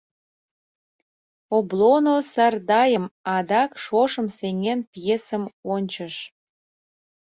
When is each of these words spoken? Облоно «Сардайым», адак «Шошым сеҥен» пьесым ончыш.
Облоно 1.57 2.15
«Сардайым», 2.31 3.05
адак 3.35 3.71
«Шошым 3.83 4.27
сеҥен» 4.37 4.79
пьесым 4.91 5.43
ончыш. 5.73 6.15